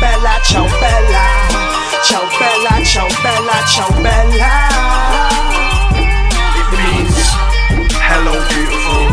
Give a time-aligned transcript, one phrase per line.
[0.00, 1.24] bella, ciao bella,
[2.02, 4.50] ciao bella, ciao bella, ciao bella.
[6.54, 7.34] It means
[8.08, 9.08] hello beautiful.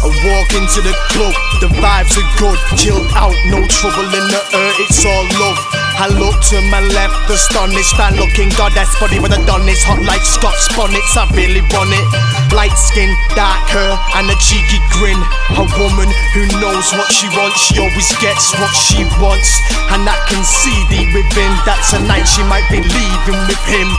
[0.00, 4.42] I walk into the club, the vibes are good, chilled out, no trouble in the
[4.52, 5.87] air, it's all love.
[5.98, 9.98] I look to my left, astonished, fan looking goddess body with a done it's hot
[10.06, 11.18] like Scotch bonnets.
[11.18, 12.06] I really want it.
[12.54, 15.18] Light skin, dark hair, and a cheeky grin.
[15.58, 16.06] A woman
[16.38, 19.50] who knows what she wants, she always gets what she wants,
[19.90, 23.90] and I can see deep within that tonight she might be leaving with him.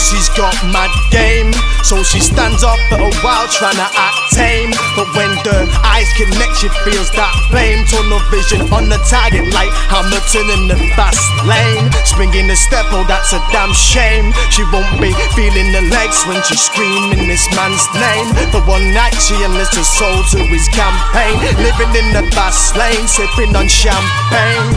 [0.00, 1.52] She knows he's got mad game,
[1.84, 4.72] so she stands up for a while trying to act tame.
[4.96, 7.84] But when the eyes connect, she feels that flame.
[7.84, 11.92] Tunnel vision on the target like Hamilton in the fast lane.
[12.08, 14.32] Springing the step, oh that's a damn shame.
[14.48, 18.32] She won't be feeling the legs when she's screaming this man's name.
[18.54, 21.36] For one night, she enlists her soul to his campaign.
[21.60, 24.72] Living in the fast lane, sipping on champagne.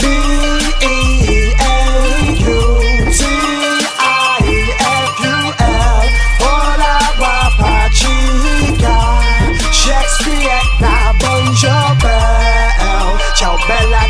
[0.00, 0.48] B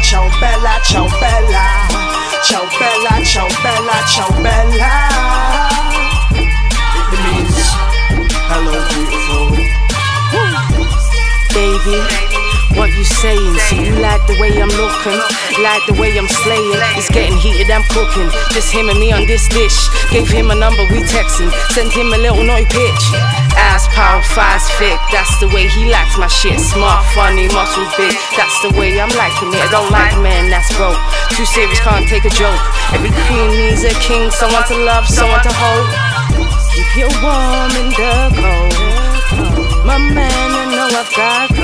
[0.09, 1.87] ciao bella, ciao bella.
[2.43, 5.69] Ciao bella, ciao bella, ciao bella.
[7.13, 7.75] It means
[8.49, 9.49] hello, beautiful.
[11.53, 12.38] baby.
[12.77, 13.57] What you saying?
[13.69, 15.19] So you like the way I'm looking,
[15.63, 16.79] like the way I'm slaying.
[16.99, 18.29] It's getting heated, I'm cooking.
[18.53, 19.89] Just him and me on this dish.
[20.11, 21.51] Gave him a number, we texting.
[21.73, 23.05] Sent him a little naughty pitch.
[23.57, 24.99] Ass power, fast fit.
[25.11, 26.61] That's the way he likes my shit.
[26.61, 28.15] Smart, funny, muscles big.
[28.37, 29.63] That's the way I'm liking it.
[29.65, 30.99] I don't like a man that's broke.
[31.35, 32.61] Too serious, can't take a joke.
[32.93, 35.89] Every queen needs a king, someone to love, someone to hold.
[36.75, 38.89] Keep you warm in the cold.
[39.85, 41.58] My man, I know I've got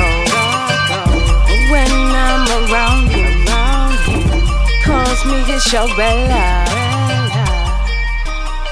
[5.55, 6.65] his ciao bella.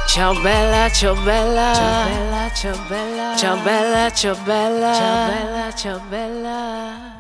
[0.09, 1.75] Ciao bella, ciao bella,
[2.55, 7.17] ciao bella, ciao bella, ciao bella, ciao bella, ciao bella.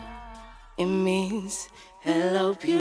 [0.76, 1.68] It means
[2.04, 2.80] hello, beautiful.